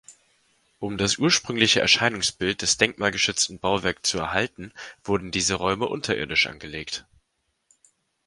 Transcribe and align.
Um 0.79 0.97
das 0.97 1.19
ursprüngliche 1.19 1.79
Erscheinungsbild 1.79 2.63
des 2.63 2.77
denkmalgeschützten 2.77 3.59
Bauwerk 3.59 4.03
zu 4.03 4.17
erhalten, 4.17 4.73
wurden 5.03 5.29
diese 5.29 5.53
Räume 5.53 5.85
unterirdisch 5.89 6.47
angelegt. 6.47 7.05